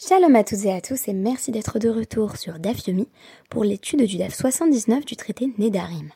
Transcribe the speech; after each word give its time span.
Shalom 0.00 0.36
à 0.36 0.44
toutes 0.44 0.64
et 0.64 0.72
à 0.72 0.80
tous 0.80 1.08
et 1.08 1.12
merci 1.12 1.50
d'être 1.50 1.80
de 1.80 1.88
retour 1.88 2.36
sur 2.36 2.60
DAF 2.60 2.86
Yomi 2.86 3.08
pour 3.50 3.64
l'étude 3.64 4.04
du 4.04 4.16
DAF 4.16 4.32
79 4.32 5.04
du 5.04 5.16
traité 5.16 5.52
Nedarim. 5.58 6.10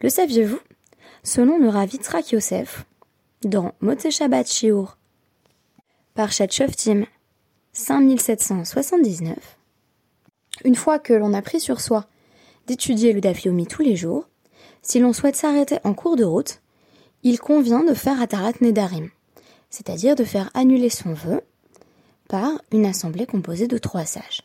Le 0.00 0.08
saviez-vous 0.08 0.58
Selon 1.22 1.58
le 1.58 1.68
Rav 1.68 1.90
Yosef, 2.32 2.86
dans 3.42 3.72
Motse 3.80 4.08
Shabbat 4.08 4.50
Shiur, 4.50 4.96
par 6.14 6.32
Shoftim 6.32 7.04
5779, 7.74 9.36
une 10.64 10.74
fois 10.74 10.98
que 10.98 11.12
l'on 11.12 11.34
a 11.34 11.42
pris 11.42 11.60
sur 11.60 11.82
soi 11.82 12.06
d'étudier 12.66 13.12
le 13.12 13.20
DAF 13.20 13.44
Yomi 13.44 13.66
tous 13.66 13.82
les 13.82 13.94
jours, 13.94 14.26
si 14.80 15.00
l'on 15.00 15.12
souhaite 15.12 15.36
s'arrêter 15.36 15.80
en 15.84 15.92
cours 15.92 16.16
de 16.16 16.24
route, 16.24 16.62
il 17.24 17.40
convient 17.40 17.84
de 17.84 17.92
faire 17.92 18.22
Atarat 18.22 18.52
Nedarim, 18.62 19.10
c'est-à-dire 19.68 20.16
de 20.16 20.24
faire 20.24 20.50
annuler 20.54 20.88
son 20.88 21.12
vœu 21.12 21.42
par 22.28 22.50
une 22.72 22.86
assemblée 22.86 23.26
composée 23.26 23.68
de 23.68 23.78
trois 23.78 24.04
sages. 24.04 24.42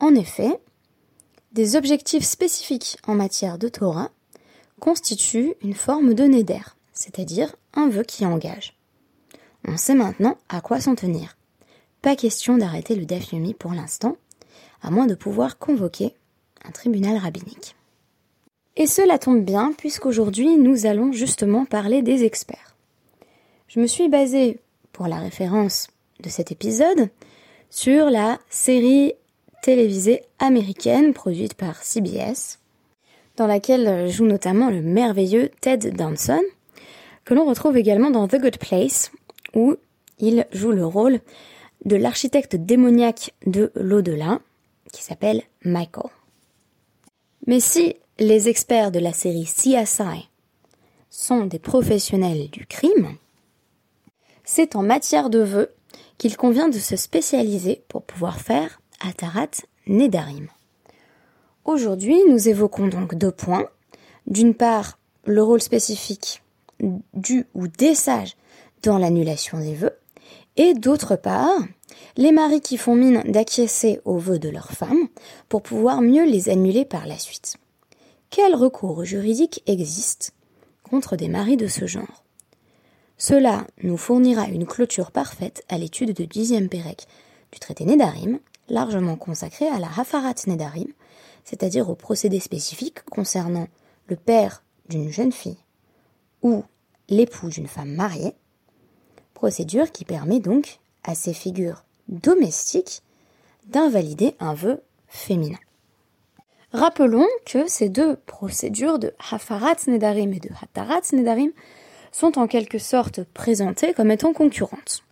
En 0.00 0.14
effet, 0.14 0.58
des 1.52 1.76
objectifs 1.76 2.24
spécifiques 2.24 2.98
en 3.06 3.14
matière 3.14 3.58
de 3.58 3.68
Torah 3.68 4.10
constituent 4.80 5.54
une 5.62 5.74
forme 5.74 6.14
de 6.14 6.24
neder, 6.24 6.62
c'est-à-dire 6.92 7.54
un 7.74 7.88
vœu 7.88 8.02
qui 8.02 8.26
engage. 8.26 8.76
On 9.66 9.76
sait 9.76 9.94
maintenant 9.94 10.36
à 10.48 10.60
quoi 10.60 10.80
s'en 10.80 10.94
tenir. 10.94 11.36
Pas 12.02 12.16
question 12.16 12.58
d'arrêter 12.58 12.96
le 12.96 13.06
Dafyomi 13.06 13.54
pour 13.54 13.72
l'instant, 13.72 14.16
à 14.82 14.90
moins 14.90 15.06
de 15.06 15.14
pouvoir 15.14 15.58
convoquer 15.58 16.14
un 16.64 16.70
tribunal 16.70 17.16
rabbinique. 17.16 17.76
Et 18.76 18.86
cela 18.86 19.18
tombe 19.18 19.44
bien 19.44 19.72
puisqu'aujourd'hui 19.72 20.56
nous 20.56 20.86
allons 20.86 21.12
justement 21.12 21.64
parler 21.64 22.02
des 22.02 22.24
experts. 22.24 22.76
Je 23.68 23.80
me 23.80 23.86
suis 23.86 24.08
basée 24.08 24.58
pour 24.92 25.06
la 25.06 25.18
référence 25.18 25.88
de 26.24 26.30
cet 26.30 26.50
épisode 26.50 27.10
sur 27.70 28.08
la 28.08 28.38
série 28.48 29.12
télévisée 29.62 30.22
américaine 30.38 31.12
produite 31.12 31.54
par 31.54 31.82
CBS, 31.82 32.58
dans 33.36 33.46
laquelle 33.46 34.10
joue 34.10 34.24
notamment 34.24 34.70
le 34.70 34.80
merveilleux 34.80 35.50
Ted 35.60 35.90
Danson, 35.90 36.42
que 37.24 37.34
l'on 37.34 37.44
retrouve 37.44 37.76
également 37.76 38.10
dans 38.10 38.26
The 38.26 38.40
Good 38.40 38.58
Place, 38.58 39.12
où 39.54 39.76
il 40.18 40.46
joue 40.52 40.72
le 40.72 40.86
rôle 40.86 41.20
de 41.84 41.96
l'architecte 41.96 42.56
démoniaque 42.56 43.34
de 43.46 43.70
l'au-delà, 43.74 44.40
qui 44.92 45.02
s'appelle 45.02 45.42
Michael. 45.64 46.10
Mais 47.46 47.60
si 47.60 47.96
les 48.18 48.48
experts 48.48 48.92
de 48.92 49.00
la 49.00 49.12
série 49.12 49.44
CSI 49.44 50.28
sont 51.10 51.44
des 51.46 51.58
professionnels 51.58 52.48
du 52.50 52.66
crime, 52.66 53.16
c'est 54.44 54.76
en 54.76 54.82
matière 54.82 55.30
de 55.30 55.40
vœux 55.40 55.70
qu'il 56.18 56.36
convient 56.36 56.68
de 56.68 56.78
se 56.78 56.96
spécialiser 56.96 57.84
pour 57.88 58.02
pouvoir 58.02 58.40
faire 58.40 58.80
Atarat 59.00 59.50
Nedarim. 59.86 60.48
Aujourd'hui, 61.64 62.18
nous 62.28 62.48
évoquons 62.48 62.88
donc 62.88 63.14
deux 63.14 63.30
points. 63.30 63.66
D'une 64.26 64.54
part, 64.54 64.98
le 65.24 65.42
rôle 65.42 65.62
spécifique 65.62 66.42
du 67.14 67.46
ou 67.54 67.68
des 67.68 67.94
sages 67.94 68.36
dans 68.82 68.98
l'annulation 68.98 69.58
des 69.58 69.74
vœux, 69.74 69.96
et 70.56 70.74
d'autre 70.74 71.16
part, 71.16 71.58
les 72.16 72.32
maris 72.32 72.60
qui 72.60 72.76
font 72.76 72.94
mine 72.94 73.22
d'acquiescer 73.26 74.00
aux 74.04 74.18
vœux 74.18 74.38
de 74.38 74.48
leurs 74.48 74.72
femmes 74.72 75.08
pour 75.48 75.62
pouvoir 75.62 76.00
mieux 76.00 76.24
les 76.24 76.48
annuler 76.48 76.84
par 76.84 77.06
la 77.06 77.18
suite. 77.18 77.56
Quel 78.30 78.54
recours 78.54 79.04
juridique 79.04 79.62
existe 79.66 80.32
contre 80.82 81.16
des 81.16 81.28
maris 81.28 81.56
de 81.56 81.66
ce 81.66 81.86
genre? 81.86 82.23
Cela 83.26 83.66
nous 83.82 83.96
fournira 83.96 84.48
une 84.48 84.66
clôture 84.66 85.10
parfaite 85.10 85.64
à 85.70 85.78
l'étude 85.78 86.12
de 86.12 86.26
dixième 86.26 86.68
Pérec 86.68 87.06
du 87.52 87.58
traité 87.58 87.86
Nedarim, 87.86 88.38
largement 88.68 89.16
consacré 89.16 89.66
à 89.66 89.78
la 89.78 89.86
Hafarat 89.86 90.34
Nedarim, 90.46 90.88
c'est-à-dire 91.42 91.88
au 91.88 91.94
procédé 91.94 92.38
spécifique 92.38 93.02
concernant 93.04 93.66
le 94.08 94.16
père 94.16 94.62
d'une 94.90 95.10
jeune 95.10 95.32
fille 95.32 95.56
ou 96.42 96.64
l'époux 97.08 97.48
d'une 97.48 97.66
femme 97.66 97.94
mariée, 97.94 98.34
procédure 99.32 99.90
qui 99.90 100.04
permet 100.04 100.40
donc 100.40 100.80
à 101.02 101.14
ces 101.14 101.32
figures 101.32 101.86
domestiques 102.08 103.00
d'invalider 103.64 104.34
un 104.38 104.52
vœu 104.52 104.82
féminin. 105.08 105.56
Rappelons 106.74 107.28
que 107.46 107.68
ces 107.68 107.88
deux 107.88 108.16
procédures 108.26 108.98
de 108.98 109.14
Hafarat 109.32 109.76
Nedarim 109.86 110.34
et 110.34 110.40
de 110.40 110.50
Hatarat 110.60 111.00
Nedarim 111.14 111.52
sont 112.14 112.38
en 112.38 112.46
quelque 112.46 112.78
sorte 112.78 113.24
présentées 113.24 113.92
comme 113.92 114.12
étant 114.12 114.32
concurrentes. 114.32 115.02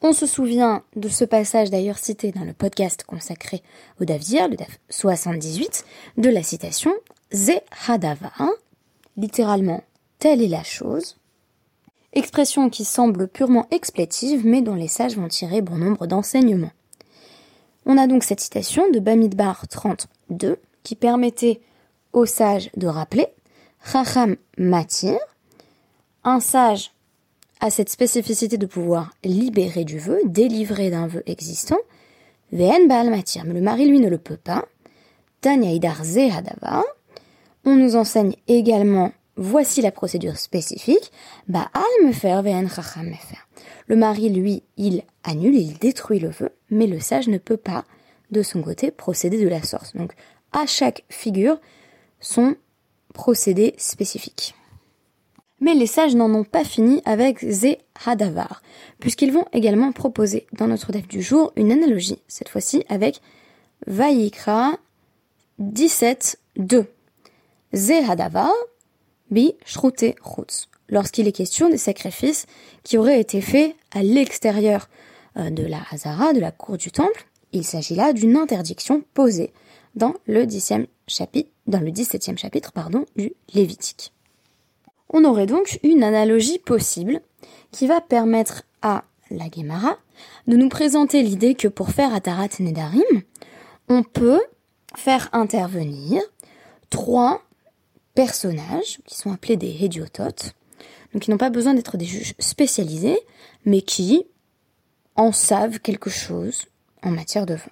On 0.00 0.14
se 0.14 0.24
souvient 0.24 0.82
de 0.96 1.10
ce 1.10 1.26
passage 1.26 1.68
d'ailleurs 1.68 1.98
cité 1.98 2.32
dans 2.32 2.44
le 2.44 2.54
podcast 2.54 3.04
consacré 3.04 3.62
au 4.00 4.06
Davdir, 4.06 4.48
le 4.48 4.56
DAF 4.56 4.78
78, 4.88 5.84
de 6.16 6.30
la 6.30 6.42
citation 6.42 6.90
Ze 7.34 7.60
Hadava, 7.86 8.32
littéralement 9.18 9.84
telle 10.18 10.40
est 10.40 10.48
la 10.48 10.64
chose, 10.64 11.18
expression 12.14 12.70
qui 12.70 12.86
semble 12.86 13.28
purement 13.28 13.66
explétive 13.70 14.46
mais 14.46 14.62
dont 14.62 14.74
les 14.74 14.88
sages 14.88 15.18
vont 15.18 15.28
tirer 15.28 15.60
bon 15.60 15.76
nombre 15.76 16.06
d'enseignements. 16.06 16.72
On 17.84 17.98
a 17.98 18.06
donc 18.06 18.24
cette 18.24 18.40
citation 18.40 18.90
de 18.90 19.00
Bamidbar 19.00 19.68
32 19.68 20.58
qui 20.82 20.94
permettait 20.94 21.60
aux 22.14 22.26
sages 22.26 22.70
de 22.78 22.86
rappeler 22.86 23.26
Chacham 23.84 24.36
Matir, 24.56 25.18
un 26.24 26.40
sage 26.40 26.92
a 27.60 27.70
cette 27.70 27.90
spécificité 27.90 28.56
de 28.58 28.66
pouvoir 28.66 29.12
libérer 29.22 29.84
du 29.84 29.98
vœu, 29.98 30.20
délivrer 30.24 30.90
d'un 30.90 31.06
vœu 31.06 31.22
existant. 31.26 31.78
Mais 32.52 32.78
le 32.78 33.60
mari 33.60 33.86
lui 33.86 34.00
ne 34.00 34.08
le 34.08 34.18
peut 34.18 34.36
pas. 34.36 34.66
Tanya 35.40 35.70
Hadava. 35.70 36.82
On 37.64 37.76
nous 37.76 37.96
enseigne 37.96 38.34
également, 38.48 39.12
voici 39.36 39.82
la 39.82 39.92
procédure 39.92 40.36
spécifique. 40.38 41.12
Baal 41.48 41.70
me 42.04 42.12
faire, 42.12 42.42
Ven 42.42 42.68
Chacham 42.68 43.06
me 43.06 43.14
faire. 43.14 43.46
Le 43.86 43.96
mari, 43.96 44.30
lui, 44.30 44.62
il 44.76 45.02
annule, 45.24 45.56
il 45.56 45.78
détruit 45.78 46.18
le 46.18 46.30
vœu, 46.30 46.50
mais 46.70 46.86
le 46.86 47.00
sage 47.00 47.28
ne 47.28 47.38
peut 47.38 47.56
pas, 47.56 47.84
de 48.30 48.42
son 48.42 48.62
côté, 48.62 48.90
procéder 48.90 49.42
de 49.42 49.48
la 49.48 49.62
sorte. 49.62 49.96
Donc, 49.96 50.12
à 50.52 50.66
chaque 50.66 51.04
figure, 51.08 51.60
son 52.20 52.56
procédé 53.12 53.74
spécifique. 53.78 54.54
Mais 55.60 55.74
les 55.74 55.86
sages 55.86 56.14
n'en 56.14 56.32
ont 56.34 56.44
pas 56.44 56.64
fini 56.64 57.02
avec 57.04 57.40
Ze 57.40 57.76
Hadavar, 58.06 58.62
puisqu'ils 58.98 59.32
vont 59.32 59.44
également 59.52 59.92
proposer 59.92 60.46
dans 60.52 60.66
notre 60.66 60.90
dev 60.92 61.06
du 61.06 61.20
jour 61.20 61.52
une 61.56 61.70
analogie, 61.70 62.18
cette 62.28 62.48
fois-ci 62.48 62.84
avec 62.88 63.20
Vayikra 63.86 64.78
17.2. 65.60 66.86
Ze 67.74 68.10
Hadavar 68.10 68.50
bi 69.30 69.54
Shrute 69.64 70.14
Chutz, 70.24 70.68
lorsqu'il 70.88 71.28
est 71.28 71.32
question 71.32 71.68
des 71.68 71.78
sacrifices 71.78 72.46
qui 72.82 72.96
auraient 72.96 73.20
été 73.20 73.40
faits 73.40 73.74
à 73.92 74.02
l'extérieur 74.02 74.88
euh, 75.36 75.50
de 75.50 75.64
la 75.64 75.80
Hazara, 75.90 76.32
de 76.32 76.40
la 76.40 76.50
cour 76.50 76.78
du 76.78 76.90
temple, 76.90 77.26
il 77.52 77.64
s'agit 77.64 77.94
là 77.94 78.12
d'une 78.12 78.36
interdiction 78.36 79.02
posée 79.14 79.52
dans 79.94 80.14
le, 80.26 80.46
chapitre, 81.06 81.50
dans 81.66 81.80
le 81.80 81.90
17e 81.90 82.38
chapitre 82.38 82.72
du 83.16 83.32
Lévitique. 83.54 84.12
On 85.10 85.24
aurait 85.24 85.46
donc 85.46 85.78
une 85.82 86.02
analogie 86.02 86.58
possible 86.58 87.20
qui 87.72 87.86
va 87.86 88.00
permettre 88.00 88.62
à 88.82 89.04
la 89.30 89.46
Gemara 89.50 89.98
de 90.46 90.56
nous 90.56 90.68
présenter 90.68 91.22
l'idée 91.22 91.54
que 91.54 91.68
pour 91.68 91.90
faire 91.90 92.14
Atarat 92.14 92.48
Nedarim, 92.60 93.22
on 93.88 94.02
peut 94.02 94.40
faire 94.96 95.28
intervenir 95.32 96.22
trois 96.90 97.42
personnages 98.14 98.98
qui 99.06 99.16
sont 99.16 99.32
appelés 99.32 99.56
des 99.56 99.84
Hediototes, 99.84 100.54
donc 101.12 101.22
qui 101.22 101.30
n'ont 101.30 101.38
pas 101.38 101.50
besoin 101.50 101.74
d'être 101.74 101.96
des 101.96 102.04
juges 102.04 102.34
spécialisés, 102.38 103.18
mais 103.64 103.82
qui 103.82 104.26
en 105.16 105.32
savent 105.32 105.80
quelque 105.80 106.10
chose 106.10 106.66
en 107.02 107.10
matière 107.10 107.46
de 107.46 107.54
vin. 107.54 107.70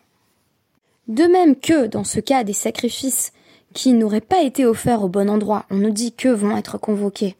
De 1.09 1.25
même 1.25 1.57
que 1.57 1.87
dans 1.87 2.05
ce 2.05 2.21
cas 2.21 2.45
des 2.45 2.53
sacrifices 2.53 3.33
qui 3.75 3.93
n'auraient 3.93 4.21
pas 4.21 4.43
été 4.43 4.65
offerts 4.65 5.03
au 5.03 5.09
bon 5.09 5.29
endroit, 5.29 5.67
on 5.71 5.77
nous 5.77 5.91
dit 5.91 6.13
que 6.13 6.29
vont 6.29 6.57
être 6.57 6.79
convoqués 6.79 7.37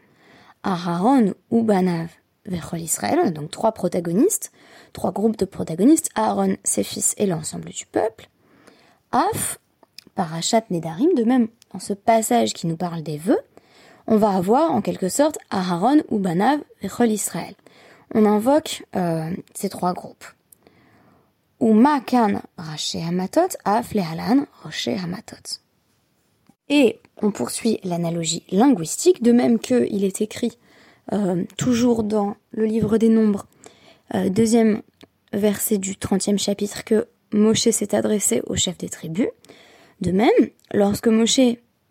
Aaron, 0.63 1.35
Ubanav, 1.51 2.09
Vechol 2.47 2.81
Israël, 2.81 3.33
donc 3.33 3.51
trois 3.51 3.73
protagonistes, 3.73 4.53
trois 4.93 5.13
groupes 5.13 5.37
de 5.37 5.45
protagonistes, 5.45 6.11
Aaron, 6.15 6.57
ses 6.65 6.83
fils 6.83 7.15
et 7.19 7.27
l'ensemble 7.27 7.71
du 7.71 7.87
peuple. 7.87 8.29
Af, 9.13 9.59
Parashat 10.15 10.65
Nedarim, 10.71 11.15
de 11.15 11.25
même 11.25 11.49
dans 11.73 11.79
ce 11.79 11.93
passage 11.93 12.53
qui 12.53 12.67
nous 12.67 12.77
parle 12.77 13.03
des 13.03 13.19
vœux, 13.19 13.41
on 14.07 14.17
va 14.17 14.31
avoir 14.31 14.73
en 14.73 14.81
quelque 14.81 15.09
sorte 15.09 15.39
Aaron, 15.51 16.03
Ubanav, 16.11 16.61
Vechol 16.83 17.11
Israël. 17.11 17.55
On 18.15 18.25
invoque 18.25 18.85
euh, 18.97 19.31
ces 19.55 19.69
trois 19.69 19.93
groupes. 19.93 20.25
Umakan 21.61 22.41
Raché 22.57 23.03
Hamatot, 23.03 23.57
Af 23.65 23.93
Lehalan 23.93 24.47
Roché 24.63 24.97
Hamatot. 24.97 25.61
Et 26.69 26.99
on 27.23 27.31
poursuit 27.31 27.81
l'analogie 27.85 28.43
linguistique, 28.51 29.23
de 29.23 29.33
même 29.33 29.59
qu'il 29.59 30.05
est 30.05 30.21
écrit 30.21 30.59
euh, 31.13 31.45
toujours 31.57 32.03
dans 32.03 32.37
le 32.51 32.67
livre 32.67 32.99
des 32.99 33.09
nombres, 33.09 33.47
euh, 34.15 34.29
deuxième 34.29 34.83
verset 35.33 35.79
du 35.79 35.95
30e 35.95 36.39
chapitre 36.39 36.85
que 36.85 37.07
Moshe 37.33 37.69
s'est 37.71 37.95
adressé 37.95 38.43
au 38.47 38.57
chef 38.57 38.79
des 38.79 38.89
tribus. 38.89 39.29
De 40.01 40.13
même, 40.13 40.29
lorsque 40.73 41.09
Moshe, 41.09 41.41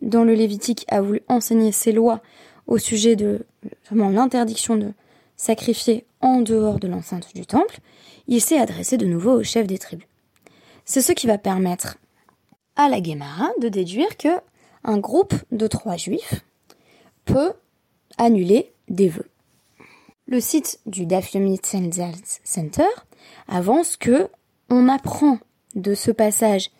dans 0.00 0.24
le 0.24 0.34
Lévitique, 0.34 0.84
a 0.88 1.00
voulu 1.00 1.22
enseigner 1.28 1.72
ses 1.72 1.92
lois 1.92 2.20
au 2.66 2.78
sujet 2.78 3.16
de 3.16 3.44
l'interdiction 3.90 4.76
de 4.76 4.92
sacrifier 5.36 6.04
en 6.20 6.40
dehors 6.40 6.78
de 6.78 6.88
l'enceinte 6.88 7.34
du 7.34 7.46
temple, 7.46 7.78
il 8.26 8.40
s'est 8.40 8.58
adressé 8.58 8.96
de 8.96 9.06
nouveau 9.06 9.40
au 9.40 9.42
chef 9.42 9.66
des 9.66 9.78
tribus. 9.78 10.06
C'est 10.84 11.00
ce 11.00 11.12
qui 11.12 11.26
va 11.26 11.38
permettre 11.38 11.98
à 12.76 12.88
la 12.88 13.00
Guémara 13.00 13.48
de 13.60 13.68
déduire 13.68 14.16
que 14.16 14.28
un 14.84 14.98
groupe 14.98 15.34
de 15.50 15.66
trois 15.66 15.96
juifs 15.96 16.44
peut 17.24 17.52
annuler 18.16 18.72
des 18.88 19.08
vœux. 19.08 19.28
Le 20.26 20.40
site 20.40 20.80
du 20.86 21.06
Daf 21.06 21.32
Yomi 21.34 21.58
Center 22.44 22.88
avance 23.46 23.96
que 23.96 24.28
on 24.70 24.88
apprend 24.88 25.38
de 25.74 25.94
ce 25.94 26.10
passage 26.10 26.70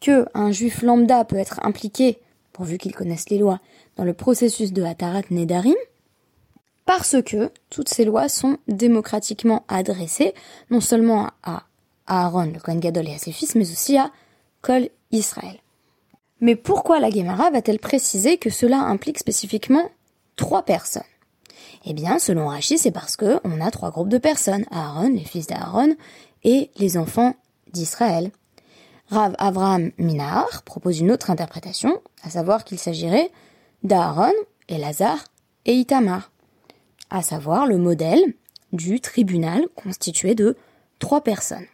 que 0.00 0.26
un 0.34 0.52
juif 0.52 0.82
lambda 0.82 1.24
peut 1.24 1.36
être 1.36 1.60
impliqué, 1.64 2.18
pourvu 2.52 2.78
qu'il 2.78 2.94
connaisse 2.94 3.30
les 3.30 3.38
lois, 3.38 3.60
dans 3.96 4.04
le 4.04 4.14
processus 4.14 4.72
de 4.72 4.82
Hatarat 4.82 5.22
Nedarim, 5.30 5.76
parce 6.84 7.16
que 7.22 7.50
toutes 7.70 7.88
ces 7.88 8.04
lois 8.04 8.28
sont 8.28 8.58
démocratiquement 8.68 9.64
adressées 9.68 10.34
non 10.70 10.80
seulement 10.80 11.30
à 11.42 11.64
Aaron, 12.06 12.52
le 12.52 12.60
Kohen 12.60 12.80
Gadol 12.80 13.08
et 13.08 13.14
à 13.14 13.18
ses 13.18 13.32
fils, 13.32 13.54
mais 13.54 13.70
aussi 13.70 13.96
à 13.96 14.10
Kol 14.60 14.88
Israël. 15.12 15.61
Mais 16.42 16.56
pourquoi 16.56 16.98
la 16.98 17.08
Gemara 17.08 17.50
va-t-elle 17.50 17.78
préciser 17.78 18.36
que 18.36 18.50
cela 18.50 18.80
implique 18.80 19.20
spécifiquement 19.20 19.88
trois 20.34 20.64
personnes? 20.64 21.02
Eh 21.84 21.94
bien, 21.94 22.18
selon 22.18 22.48
Rachid, 22.48 22.78
c'est 22.78 22.90
parce 22.90 23.16
que 23.16 23.38
on 23.44 23.60
a 23.60 23.70
trois 23.70 23.92
groupes 23.92 24.08
de 24.08 24.18
personnes 24.18 24.66
Aaron, 24.72 25.10
les 25.10 25.24
fils 25.24 25.46
d'Aaron, 25.46 25.94
et 26.42 26.72
les 26.78 26.96
enfants 26.98 27.34
d'Israël. 27.72 28.32
Rav 29.06 29.36
Avraham 29.38 29.92
Minahar 29.98 30.62
propose 30.64 30.98
une 30.98 31.12
autre 31.12 31.30
interprétation, 31.30 32.00
à 32.24 32.30
savoir 32.30 32.64
qu'il 32.64 32.80
s'agirait 32.80 33.30
d'Aaron, 33.84 34.32
Elazar 34.68 35.18
et 35.64 35.74
Itamar, 35.74 36.32
à 37.10 37.22
savoir 37.22 37.68
le 37.68 37.78
modèle 37.78 38.34
du 38.72 39.00
tribunal 39.00 39.68
constitué 39.76 40.34
de 40.34 40.56
trois 40.98 41.22
personnes. 41.22 41.66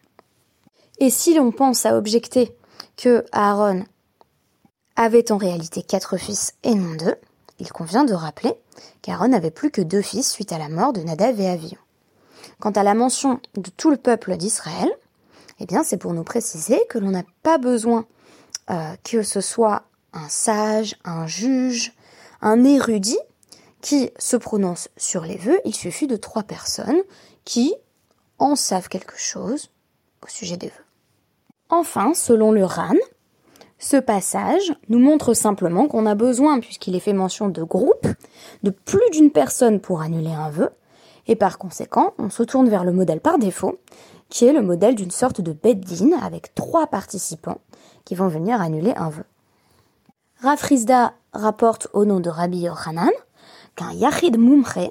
Et 1.01 1.09
si 1.09 1.33
l'on 1.35 1.53
pense 1.53 1.87
à 1.87 1.97
objecter 1.97 2.55
que 2.99 3.25
Aaron 3.33 3.85
avait 4.99 5.31
en 5.31 5.37
réalité 5.37 5.83
quatre 5.83 6.17
fils 6.17 6.55
et 6.65 6.75
non 6.75 6.97
deux, 6.97 7.15
il 7.61 7.73
convient 7.73 8.05
de 8.05 8.15
rappeler 8.15 8.53
qu'Aaron 9.01 9.29
n'avait 9.29 9.53
plus 9.53 9.71
que 9.71 9.81
deux 9.81 10.03
fils 10.03 10.29
suite 10.29 10.53
à 10.53 10.59
la 10.59 10.69
mort 10.69 10.93
de 10.93 11.01
Nadav 11.01 11.41
et 11.41 11.49
Avion. 11.49 11.79
Quant 12.59 12.73
à 12.73 12.83
la 12.83 12.95
mention 12.95 13.41
de 13.55 13.71
tout 13.71 13.91
le 13.91 13.97
peuple 13.97 14.37
d'Israël, 14.37 14.91
eh 15.61 15.67
bien 15.67 15.85
c'est 15.85 15.99
pour 15.99 16.15
nous 16.15 16.25
préciser 16.25 16.81
que 16.91 16.99
l'on 16.99 17.11
n'a 17.11 17.23
pas 17.45 17.59
besoin 17.59 18.07
euh, 18.71 18.97
que 19.05 19.23
ce 19.23 19.41
soit 19.41 19.85
un 20.13 20.29
sage, 20.29 20.97
un 21.05 21.29
juge, 21.29 21.95
un 22.43 22.65
érudit 22.65 23.21
qui 23.81 24.11
se 24.19 24.37
prononce 24.37 24.89
sur 24.97 25.23
les 25.23 25.37
vœux, 25.37 25.61
il 25.65 25.77
suffit 25.77 26.09
de 26.09 26.17
trois 26.17 26.43
personnes 26.43 27.01
qui 27.45 27.73
en 28.41 28.57
savent 28.57 28.89
quelque 28.89 29.17
chose 29.17 29.71
au 30.25 30.29
sujet 30.29 30.57
des 30.57 30.67
vœux. 30.69 30.85
Enfin, 31.69 32.15
selon 32.15 32.51
le 32.51 32.65
RAN, 32.65 32.97
ce 33.79 33.97
passage 33.97 34.75
nous 34.89 34.99
montre 34.99 35.35
simplement 35.35 35.87
qu'on 35.87 36.07
a 36.07 36.15
besoin, 36.15 36.61
puisqu'il 36.61 36.97
est 36.97 37.01
fait 37.01 37.13
mention 37.13 37.49
de 37.49 37.63
groupe, 37.63 38.07
de 38.63 38.71
plus 38.71 39.11
d'une 39.13 39.31
personne 39.31 39.81
pour 39.81 40.01
annuler 40.01 40.33
un 40.33 40.51
vœu, 40.51 40.71
et 41.27 41.37
par 41.37 41.59
conséquent, 41.59 42.15
on 42.19 42.31
se 42.31 42.43
tourne 42.43 42.69
vers 42.69 42.85
le 42.85 42.93
modèle 42.93 43.21
par 43.21 43.39
défaut, 43.39 43.79
qui 44.31 44.47
est 44.47 44.53
le 44.53 44.63
modèle 44.63 44.95
d'une 44.95 45.11
sorte 45.11 45.41
de 45.41 45.53
beddin 45.53 46.13
avec 46.21 46.55
trois 46.55 46.87
participants 46.87 47.61
qui 48.05 48.15
vont 48.15 48.29
venir 48.29 48.61
annuler 48.61 48.95
un 48.97 49.11
vœu. 49.11 49.25
Rafrizda 50.43 51.15
rapporte 51.33 51.89
au 51.93 52.05
nom 52.05 52.21
de 52.21 52.31
Rabbi 52.31 52.61
Yochanan 52.61 53.11
qu'un 53.77 53.93
Yachid 53.93 54.39
Mumche 54.39 54.91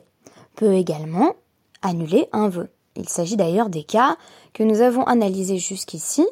peut 0.55 0.73
également 0.73 1.35
annuler 1.81 2.29
un 2.31 2.49
vœu. 2.49 2.69
Il 2.95 3.09
s'agit 3.09 3.37
d'ailleurs 3.37 3.69
des 3.69 3.83
cas 3.83 4.17
que 4.53 4.63
nous 4.63 4.81
avons 4.81 5.03
analysés 5.03 5.57
jusqu'ici, 5.57 6.25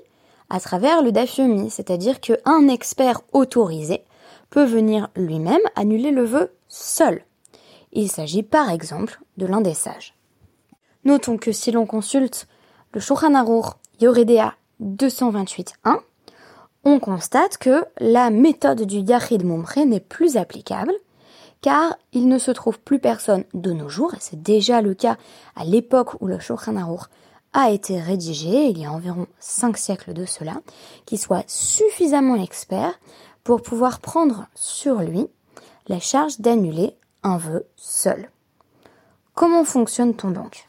à 0.50 0.60
travers 0.60 1.02
le 1.02 1.12
dafyomi, 1.12 1.70
c'est-à-dire 1.70 2.20
qu'un 2.20 2.68
expert 2.68 3.22
autorisé 3.34 4.04
peut 4.50 4.66
venir 4.66 5.10
lui-même 5.16 5.62
annuler 5.76 6.12
le 6.12 6.24
vœu 6.24 6.54
seul. 6.68 7.24
Il 7.94 8.10
s'agit 8.10 8.44
par 8.44 8.70
exemple 8.70 9.22
de 9.38 9.46
l'un 9.46 9.62
des 9.62 9.74
sages. 9.74 10.16
Notons 11.04 11.38
que 11.38 11.52
si 11.52 11.72
l'on 11.72 11.86
consulte 11.86 12.48
le 12.94 13.00
Shulchan 13.00 13.36
Aruch 13.36 13.74
Yoredea 14.02 14.54
228.1, 14.82 16.00
on 16.84 17.00
constate 17.00 17.58
que 17.58 17.86
la 18.00 18.30
méthode 18.30 18.84
du 18.84 19.00
Yachid 19.00 19.44
Mumre 19.44 19.86
n'est 19.86 20.00
plus 20.00 20.38
applicable, 20.38 20.94
car 21.62 21.96
il 22.14 22.28
ne 22.28 22.38
se 22.38 22.52
trouve 22.52 22.80
plus 22.80 23.00
personne 23.00 23.44
de 23.54 23.72
nos 23.72 23.90
jours, 23.90 24.14
et 24.14 24.20
c'est 24.20 24.42
déjà 24.42 24.82
le 24.82 24.94
cas 24.94 25.18
à 25.56 25.64
l'époque 25.64 26.22
où 26.22 26.28
le 26.28 26.40
Shulchan 26.40 26.78
a 27.56 27.72
été 27.72 28.00
rédigé, 28.00 28.66
il 28.68 28.78
y 28.80 28.86
a 28.86 28.92
environ 28.92 29.28
cinq 29.40 29.78
siècles 29.78 30.14
de 30.14 30.26
cela, 30.26 30.62
qui 31.06 31.18
soit 31.18 31.46
suffisamment 31.48 32.36
expert 32.36 33.00
pour 33.46 33.62
pouvoir 33.62 34.02
prendre 34.02 34.48
sur 34.56 35.00
lui 35.00 35.28
la 35.88 36.02
charge 36.02 36.42
d'annuler 36.42 36.98
un 37.24 37.38
vœu 37.38 37.66
seul. 37.78 38.30
Comment 39.36 39.64
fonctionne-t-on 39.64 40.32
donc? 40.32 40.68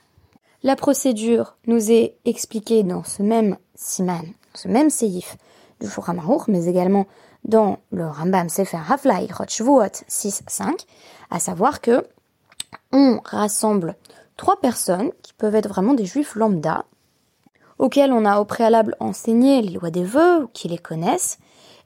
La 0.63 0.77
procédure 0.77 1.57
nous 1.67 1.91
est 1.91 2.17
expliquée 2.25 2.85
dans 2.85 3.03
ce 3.03 3.23
même 3.23 3.57
siman, 3.75 4.25
ce 4.55 4.69
même 4.69 4.91
séif 4.91 5.37
du 5.81 5.89
Shulchan 5.89 6.17
mais 6.47 6.67
également 6.67 7.07
dans 7.45 7.79
le 7.91 8.07
Rambam 8.07 8.49
Sefer 8.49 8.81
Haflaï 8.89 9.29
Rochvuot 9.33 10.05
6.5, 10.09 10.87
à 11.31 11.41
savoir 11.41 11.81
que 11.81 12.07
on 12.93 13.21
rassemble 13.25 13.97
trois 14.37 14.61
personnes 14.61 15.11
qui 15.23 15.33
peuvent 15.33 15.55
être 15.55 15.69
vraiment 15.69 15.95
des 15.95 16.07
juifs 16.07 16.35
lambda, 16.35 16.85
auxquels 17.79 18.13
on 18.13 18.25
a 18.25 18.41
au 18.41 18.45
préalable 18.45 18.97
enseigné 19.01 19.63
les 19.63 19.71
lois 19.71 19.91
des 19.91 20.05
vœux, 20.05 20.49
qui 20.53 20.69
les 20.69 20.79
connaissent, 20.79 21.39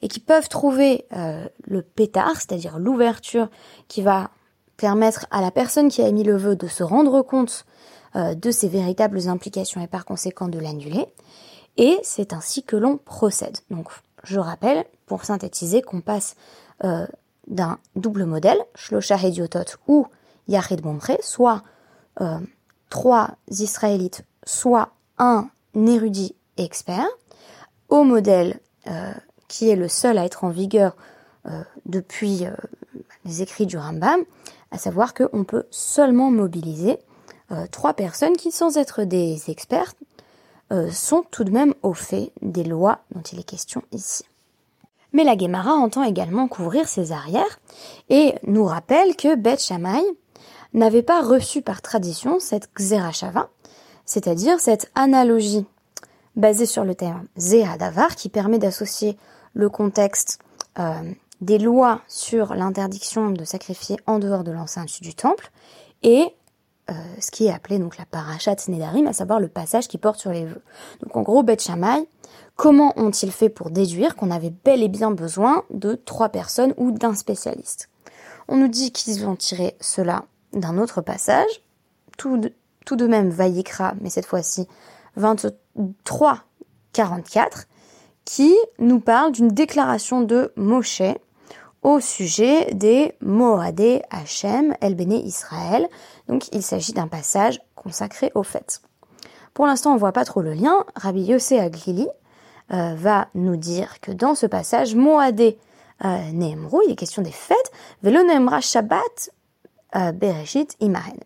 et 0.02 0.08
qui 0.08 0.20
peuvent 0.20 0.48
trouver 0.48 1.06
euh, 1.12 1.44
le 1.64 1.82
pétard, 1.82 2.36
c'est-à-dire 2.36 2.78
l'ouverture 2.78 3.48
qui 3.88 4.02
va 4.02 4.30
permettre 4.76 5.26
à 5.30 5.42
la 5.42 5.50
personne 5.50 5.90
qui 5.90 6.00
a 6.00 6.08
émis 6.08 6.24
le 6.24 6.36
vœu 6.36 6.56
de 6.56 6.66
se 6.66 6.82
rendre 6.82 7.20
compte 7.22 7.66
euh, 8.16 8.34
de 8.34 8.50
ses 8.50 8.68
véritables 8.68 9.28
implications 9.28 9.80
et 9.82 9.86
par 9.86 10.04
conséquent 10.04 10.48
de 10.48 10.58
l'annuler. 10.58 11.06
Et 11.76 11.98
c'est 12.02 12.32
ainsi 12.32 12.62
que 12.62 12.76
l'on 12.76 12.96
procède. 12.96 13.58
Donc, 13.70 13.88
je 14.24 14.38
rappelle, 14.38 14.84
pour 15.06 15.24
synthétiser, 15.24 15.82
qu'on 15.82 16.00
passe 16.00 16.34
euh, 16.84 17.06
d'un 17.46 17.78
double 17.96 18.24
modèle, 18.24 18.58
Shlosha 18.74 19.16
Hediotot 19.16 19.76
ou 19.86 20.06
Yachid 20.48 20.80
Bomre, 20.80 21.18
soit 21.20 21.62
euh, 22.20 22.38
trois 22.88 23.36
Israélites, 23.48 24.24
soit 24.44 24.90
un 25.18 25.48
érudit 25.74 26.34
expert, 26.56 27.06
au 27.88 28.04
modèle 28.04 28.60
euh, 28.86 29.12
qui 29.48 29.70
est 29.70 29.76
le 29.76 29.88
seul 29.88 30.18
à 30.18 30.24
être 30.24 30.44
en 30.44 30.50
vigueur 30.50 30.96
euh, 31.46 31.62
depuis 31.86 32.44
les 33.24 33.42
écrits 33.42 33.66
du 33.66 33.76
Rambam, 33.76 34.20
à 34.70 34.78
savoir 34.78 35.14
qu'on 35.14 35.44
peut 35.44 35.64
seulement 35.70 36.30
mobiliser 36.30 36.98
trois 37.72 37.94
personnes 37.94 38.36
qui, 38.36 38.52
sans 38.52 38.76
être 38.76 39.02
des 39.02 39.50
experts, 39.50 39.94
sont 40.92 41.24
tout 41.32 41.42
de 41.42 41.50
même 41.50 41.74
au 41.82 41.94
fait 41.94 42.30
des 42.42 42.62
lois 42.62 43.00
dont 43.12 43.22
il 43.22 43.40
est 43.40 43.44
question 43.44 43.82
ici. 43.90 44.22
Mais 45.12 45.24
la 45.24 45.36
Gemara 45.36 45.72
entend 45.72 46.04
également 46.04 46.46
couvrir 46.46 46.86
ses 46.86 47.10
arrières 47.12 47.58
et 48.08 48.34
nous 48.46 48.64
rappelle 48.64 49.16
que 49.16 49.34
Beth 49.34 49.60
Shammai 49.60 50.02
n'avait 50.74 51.02
pas 51.02 51.22
reçu 51.22 51.62
par 51.62 51.82
tradition 51.82 52.38
cette 52.40 52.70
Xerashava, 52.74 53.48
c'est-à-dire 54.04 54.60
cette 54.60 54.90
analogie 54.94 55.66
basée 56.36 56.66
sur 56.66 56.84
le 56.84 56.94
terme 56.94 57.26
Zehadavar 57.38 58.16
qui 58.16 58.28
permet 58.28 58.58
d'associer 58.58 59.16
le 59.54 59.68
contexte 59.68 60.38
euh, 60.78 61.12
des 61.40 61.58
lois 61.58 62.02
sur 62.06 62.54
l'interdiction 62.54 63.30
de 63.30 63.44
sacrifier 63.44 63.96
en 64.06 64.18
dehors 64.18 64.44
de 64.44 64.52
l'enceinte 64.52 65.00
du 65.00 65.14
temple 65.14 65.50
et 66.02 66.34
euh, 66.90 66.94
ce 67.20 67.30
qui 67.30 67.46
est 67.46 67.52
appelé 67.52 67.78
donc 67.78 67.98
la 67.98 68.04
parachat 68.04 68.56
nedarim, 68.68 69.06
à 69.06 69.12
savoir 69.12 69.38
le 69.38 69.48
passage 69.48 69.86
qui 69.86 69.98
porte 69.98 70.18
sur 70.18 70.32
les 70.32 70.44
vœux. 70.44 70.62
Donc 71.02 71.16
en 71.16 71.22
gros, 71.22 71.42
Beth 71.42 71.62
Shammai, 71.62 72.08
comment 72.56 72.92
ont-ils 72.96 73.30
fait 73.30 73.48
pour 73.48 73.70
déduire 73.70 74.16
qu'on 74.16 74.30
avait 74.30 74.52
bel 74.64 74.82
et 74.82 74.88
bien 74.88 75.10
besoin 75.10 75.64
de 75.70 75.94
trois 75.94 76.30
personnes 76.30 76.74
ou 76.76 76.90
d'un 76.90 77.14
spécialiste? 77.14 77.88
On 78.48 78.56
nous 78.56 78.68
dit 78.68 78.90
qu'ils 78.90 79.24
ont 79.26 79.36
tiré 79.36 79.76
cela 79.80 80.24
d'un 80.52 80.78
autre 80.78 81.00
passage, 81.00 81.62
tout 82.16 82.36
de, 82.38 82.52
tout 82.84 82.96
de 82.96 83.06
même 83.06 83.30
Vaïkra, 83.30 83.94
mais 84.00 84.10
cette 84.10 84.26
fois-ci 84.26 84.66
23, 85.16 86.44
44, 86.92 87.66
qui 88.24 88.54
nous 88.78 89.00
parle 89.00 89.32
d'une 89.32 89.48
déclaration 89.48 90.22
de 90.22 90.52
Moshe 90.56 91.02
au 91.82 92.00
sujet 92.00 92.72
des 92.74 93.14
Moadé 93.20 94.02
Hachem 94.10 94.74
El 94.80 94.94
Béné 94.94 95.16
Israël. 95.16 95.88
Donc 96.28 96.48
il 96.52 96.62
s'agit 96.62 96.92
d'un 96.92 97.08
passage 97.08 97.60
consacré 97.74 98.30
aux 98.34 98.42
fêtes. 98.42 98.82
Pour 99.54 99.66
l'instant, 99.66 99.92
on 99.92 99.96
voit 99.96 100.12
pas 100.12 100.24
trop 100.24 100.42
le 100.42 100.52
lien. 100.52 100.84
Rabbi 100.94 101.22
Yossé 101.22 101.58
Aglili 101.58 102.08
euh, 102.72 102.94
va 102.94 103.28
nous 103.34 103.56
dire 103.56 104.00
que 104.00 104.12
dans 104.12 104.34
ce 104.34 104.46
passage, 104.46 104.94
Moadé 104.94 105.58
euh, 106.04 106.18
il 106.32 106.92
est 106.92 106.96
question 106.96 107.22
des 107.22 107.32
fêtes, 107.32 107.72
Velo 108.02 108.20
Shabbat 108.60 109.30
euh, 109.96 110.12
Bereshit. 110.12 110.76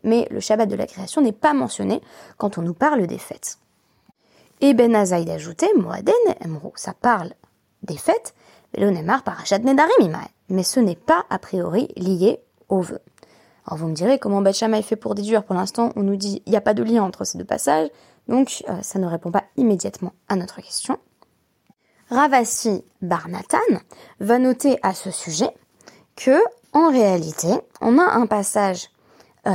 Mais 0.03 0.27
le 0.31 0.41
Shabbat 0.41 0.69
de 0.69 0.77
la 0.77 0.87
création 0.87 1.21
n'est 1.21 1.33
pas 1.33 1.53
mentionné 1.53 2.01
quand 2.37 2.59
on 2.59 2.63
nous 2.63 2.75
parle 2.75 3.07
des 3.07 3.19
fêtes. 3.19 3.59
Et 4.61 4.75
Ben 4.75 4.95
Azaïd 4.95 5.29
ajouté, 5.31 5.67
Moadé 5.77 6.13
Nehemru, 6.29 6.71
ça 6.77 6.95
parle 6.95 7.33
des 7.83 7.97
fêtes. 7.97 8.35
Mais 8.77 10.63
ce 10.63 10.81
n'est 10.81 10.97
pas 10.97 11.25
a 11.31 11.39
priori 11.39 11.89
lié 11.97 12.41
au 12.69 12.81
vœu. 12.81 13.01
Alors 13.67 13.79
vous 13.79 13.89
me 13.89 13.95
direz 13.95 14.19
comment 14.19 14.45
est 14.45 14.83
fait 14.83 14.97
pour 14.97 15.15
déduire? 15.15 15.45
Pour 15.45 15.55
l'instant, 15.55 15.93
on 15.97 16.03
nous 16.03 16.17
dit 16.17 16.43
il 16.47 16.51
n'y 16.51 16.57
a 16.57 16.61
pas 16.61 16.75
de 16.75 16.83
lien 16.83 17.03
entre 17.03 17.25
ces 17.25 17.39
deux 17.39 17.45
passages, 17.45 17.89
donc 18.29 18.63
euh, 18.69 18.75
ça 18.83 18.99
ne 18.99 19.07
répond 19.07 19.31
pas 19.31 19.45
immédiatement 19.57 20.13
à 20.29 20.37
notre 20.37 20.61
question. 20.61 20.99
Ravasi 22.11 22.85
Barnatan 23.01 23.59
va 24.21 24.39
noter 24.39 24.79
à 24.83 24.93
ce 24.93 25.11
sujet 25.11 25.49
que, 26.17 26.39
en 26.75 26.91
réalité, 26.91 27.49
on 27.81 27.99
a 27.99 28.05
un 28.05 28.27
passage, 28.27 28.91
euh, 29.47 29.53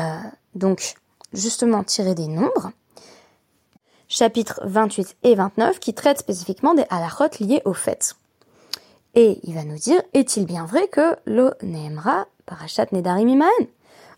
donc 0.56 0.96
justement 1.34 1.84
tiré 1.84 2.16
des 2.16 2.28
nombres, 2.28 2.72
chapitres 4.08 4.62
28 4.64 5.18
et 5.24 5.36
29, 5.36 5.80
qui 5.80 5.94
traite 5.94 6.18
spécifiquement 6.18 6.74
des 6.74 6.86
halachot 6.90 7.30
liés 7.42 7.62
aux 7.66 7.74
fêtes. 7.74 8.16
Et 9.16 9.40
il 9.44 9.54
va 9.54 9.64
nous 9.64 9.78
dire, 9.78 10.02
est-il 10.14 10.46
bien 10.46 10.66
vrai 10.66 10.88
que 10.88 11.16
lo 11.26 11.52
neemra 11.62 12.28
parashat 12.46 12.88
nedarim 12.92 13.44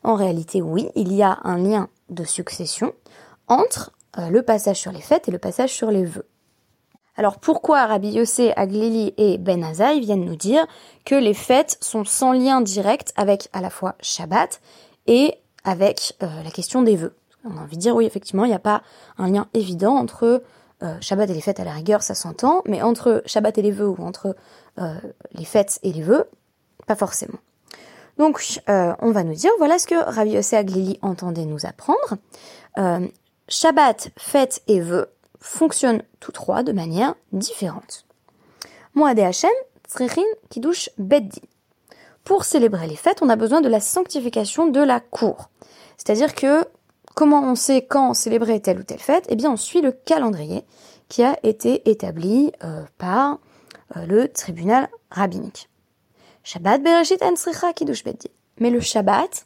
En 0.03 0.15
réalité, 0.15 0.61
oui, 0.61 0.89
il 0.95 1.11
y 1.11 1.23
a 1.23 1.39
un 1.43 1.57
lien 1.57 1.89
de 2.09 2.23
succession 2.23 2.93
entre 3.47 3.91
euh, 4.19 4.29
le 4.29 4.43
passage 4.43 4.77
sur 4.77 4.91
les 4.91 5.01
fêtes 5.01 5.27
et 5.27 5.31
le 5.31 5.39
passage 5.39 5.73
sur 5.73 5.89
les 5.89 6.05
vœux. 6.05 6.27
Alors 7.17 7.39
pourquoi 7.39 7.85
Rabbi 7.87 8.11
Yossé, 8.11 8.53
Aglili 8.55 9.13
et 9.17 9.37
Ben 9.37 9.63
Azaï 9.63 9.99
viennent 9.99 10.23
nous 10.23 10.37
dire 10.37 10.65
que 11.05 11.15
les 11.15 11.33
fêtes 11.33 11.77
sont 11.81 12.05
sans 12.05 12.31
lien 12.31 12.61
direct 12.61 13.11
avec 13.17 13.49
à 13.51 13.61
la 13.61 13.69
fois 13.69 13.95
Shabbat 14.01 14.61
et 15.07 15.35
avec 15.63 16.15
euh, 16.23 16.43
la 16.43 16.51
question 16.51 16.81
des 16.81 16.95
vœux? 16.95 17.13
On 17.43 17.57
a 17.57 17.61
envie 17.61 17.75
de 17.75 17.81
dire 17.81 17.95
oui 17.95 18.05
effectivement 18.05 18.45
il 18.45 18.49
n'y 18.49 18.55
a 18.55 18.59
pas 18.59 18.81
un 19.17 19.29
lien 19.29 19.47
évident 19.53 19.95
entre 19.95 20.41
euh, 20.83 20.97
Shabbat 21.01 21.29
et 21.29 21.33
les 21.33 21.41
fêtes 21.41 21.59
à 21.59 21.65
la 21.65 21.73
rigueur 21.73 22.01
ça 22.01 22.15
s'entend, 22.15 22.61
mais 22.65 22.81
entre 22.81 23.21
Shabbat 23.25 23.57
et 23.57 23.61
les 23.61 23.71
vœux 23.71 23.89
ou 23.89 24.01
entre 24.01 24.35
euh, 24.79 24.95
les 25.33 25.45
fêtes 25.45 25.79
et 25.83 25.91
les 25.91 26.03
vœux, 26.03 26.29
pas 26.87 26.95
forcément. 26.95 27.39
Donc 28.17 28.61
on 28.67 29.11
va 29.11 29.23
nous 29.23 29.33
dire 29.33 29.51
voilà 29.57 29.79
ce 29.79 29.87
que 29.87 29.95
Rabbi 29.95 30.31
Yossé 30.31 30.55
Aglili 30.55 30.99
entendait 31.01 31.45
nous 31.45 31.65
apprendre. 31.65 32.17
Shabbat, 33.47 34.11
fêtes 34.17 34.61
et 34.67 34.79
vœux 34.79 35.09
fonctionnent 35.41 36.03
tous 36.19 36.31
trois 36.31 36.63
de 36.63 36.71
manière 36.71 37.15
différente. 37.33 38.05
Pour 42.23 42.45
célébrer 42.45 42.87
les 42.87 42.95
fêtes, 42.95 43.21
on 43.21 43.29
a 43.29 43.35
besoin 43.35 43.61
de 43.61 43.67
la 43.67 43.81
sanctification 43.81 44.67
de 44.67 44.79
la 44.79 44.99
cour. 44.99 45.49
C'est-à-dire 45.97 46.35
que 46.35 46.63
comment 47.15 47.43
on 47.43 47.55
sait 47.55 47.81
quand 47.81 48.13
célébrer 48.13 48.61
telle 48.61 48.79
ou 48.79 48.83
telle 48.83 48.99
fête? 48.99 49.25
Eh 49.29 49.35
bien, 49.35 49.51
on 49.51 49.57
suit 49.57 49.81
le 49.81 49.91
calendrier 49.91 50.63
qui 51.09 51.23
a 51.23 51.37
été 51.43 51.89
établi 51.89 52.51
euh, 52.63 52.83
par 52.97 53.39
euh, 53.97 54.05
le 54.05 54.27
tribunal 54.29 54.87
rabbinique. 55.09 55.69
Shabbat. 56.43 56.81
Mais 58.59 58.69
le 58.69 58.79
Shabbat, 58.79 59.45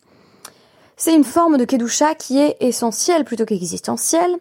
c'est 0.98 1.14
une 1.14 1.24
forme 1.24 1.58
de 1.58 1.66
Kedusha 1.66 2.16
qui 2.16 2.40
est 2.40 2.58
essentielle 2.60 3.26
plutôt 3.26 3.46
qu'existentielle 3.46 4.38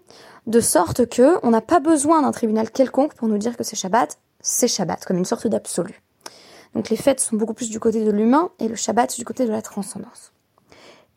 de 0.46 0.60
sorte 0.60 1.06
que 1.08 1.38
on 1.42 1.50
n'a 1.50 1.60
pas 1.60 1.80
besoin 1.80 2.22
d'un 2.22 2.32
tribunal 2.32 2.70
quelconque 2.70 3.14
pour 3.14 3.28
nous 3.28 3.38
dire 3.38 3.56
que 3.56 3.64
c'est 3.64 3.76
Shabbat, 3.76 4.18
c'est 4.40 4.68
Shabbat, 4.68 5.04
comme 5.04 5.16
une 5.16 5.24
sorte 5.24 5.46
d'absolu. 5.46 6.00
Donc 6.74 6.90
les 6.90 6.96
fêtes 6.96 7.20
sont 7.20 7.36
beaucoup 7.36 7.54
plus 7.54 7.70
du 7.70 7.80
côté 7.80 8.04
de 8.04 8.10
l'humain 8.10 8.50
et 8.58 8.68
le 8.68 8.74
Shabbat 8.74 9.16
du 9.16 9.24
côté 9.24 9.46
de 9.46 9.52
la 9.52 9.62
transcendance. 9.62 10.32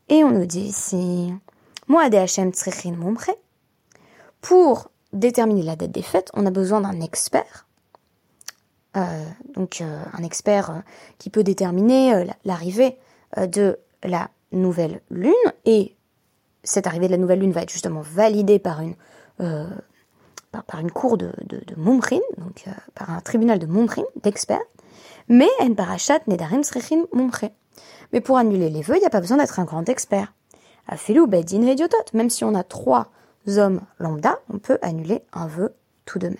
Et 0.10 0.24
on 0.24 0.32
nous 0.32 0.46
dit 0.46 0.62
ici, 0.62 1.34
moi 1.88 2.10
pour 4.42 4.90
déterminer 5.14 5.64
la 5.64 5.76
date 5.76 5.92
des 5.92 6.02
fêtes, 6.02 6.30
on 6.34 6.46
a 6.46 6.52
besoin 6.52 6.82
d'un 6.82 7.02
expert. 7.02 7.66
Euh, 8.96 9.26
donc 9.54 9.82
euh, 9.82 10.04
un 10.14 10.24
expert 10.24 10.72
euh, 10.72 10.80
qui 11.18 11.30
peut 11.30 11.44
déterminer 11.44 12.26
l'arrivée 12.46 12.98
de 13.38 13.78
la 14.04 14.30
nouvelle 14.52 15.02
lune 15.10 15.34
et 15.66 15.96
cette 16.64 16.88
arrivée 16.88 17.08
de 17.08 17.12
la 17.12 17.18
nouvelle 17.18 17.40
lune 17.40 17.52
va 17.52 17.62
être 17.62 17.72
justement 17.72 18.02
validée 18.02 18.60
par 18.60 18.82
une 18.82 18.96
euh, 19.40 19.68
par, 20.66 20.80
une 20.80 20.92
cour 20.92 21.18
de, 21.18 21.32
de, 21.46 21.58
de 21.58 21.76
donc 21.76 22.64
euh, 22.68 22.72
par 22.96 23.12
un 23.12 23.22
tribunal 23.22 23.60
de 23.60 23.68
Mumrin, 23.68 24.04
d'experts, 24.24 24.66
mais 25.28 25.50
en 25.60 25.74
parachat 25.74 26.20
nedarim 26.28 26.62
mumche. 27.14 27.52
Mais 28.14 28.22
pour 28.22 28.38
annuler 28.38 28.70
les 28.70 28.82
vœux, 28.82 28.96
il 28.96 29.02
n'y 29.02 29.06
a 29.06 29.12
pas 29.12 29.20
besoin 29.20 29.38
d'être 29.38 29.60
un 29.60 29.66
grand 29.66 29.88
expert. 29.90 30.34
Afilou 30.88 31.28
bedin 31.28 31.62
idiotot, 31.64 31.98
même 32.14 32.30
si 32.30 32.44
on 32.44 32.56
a 32.56 32.64
trois 32.64 33.12
hommes 33.58 33.82
lambda, 34.00 34.40
on 34.52 34.58
peut 34.58 34.80
annuler 34.82 35.22
un 35.34 35.48
vœu 35.48 35.76
tout 36.06 36.20
de 36.20 36.30
même. 36.30 36.38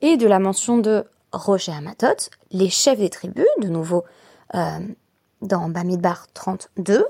Et 0.00 0.16
de 0.16 0.26
la 0.26 0.40
mention 0.40 0.78
de 0.78 1.04
Roger 1.32 1.72
Amatot, 1.72 2.30
les 2.50 2.68
chefs 2.68 2.98
des 2.98 3.08
tribus, 3.08 3.46
de 3.60 3.68
nouveau 3.68 4.04
euh, 4.54 4.80
dans 5.42 5.68
Bamidbar 5.68 6.26
32, 6.32 7.06